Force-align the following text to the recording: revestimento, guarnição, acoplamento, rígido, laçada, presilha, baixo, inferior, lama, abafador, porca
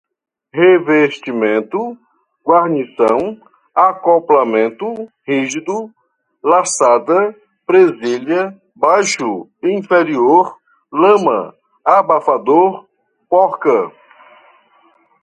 revestimento, 0.51 1.95
guarnição, 2.43 3.39
acoplamento, 3.75 5.07
rígido, 5.27 5.91
laçada, 6.43 7.35
presilha, 7.67 8.59
baixo, 8.75 9.47
inferior, 9.61 10.57
lama, 10.91 11.53
abafador, 11.85 12.87
porca 13.29 13.91